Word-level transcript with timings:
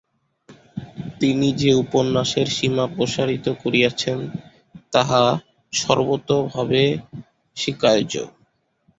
তিনি 1.19 1.47
যে 1.53 1.71
উপন্যাসের 1.83 2.47
সীমা 2.47 2.85
প্রসারিত 2.95 3.45
করিয়াছেন 3.61 4.17
তাহা 4.93 5.23
সর্বোতোভাবে 5.73 6.81
স্বীকার্য। 7.57 8.13